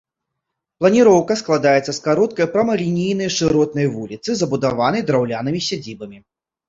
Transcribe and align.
Планіроўка 0.83 1.33
складаецца 1.41 1.85
з 1.93 1.99
кароткай 2.07 2.49
прамалінейнай 2.55 3.29
шыротнай 3.37 3.87
вуліцы, 3.97 4.29
забудаванай 4.41 5.01
драўлянымі 5.11 5.59
сядзібамі. 5.71 6.17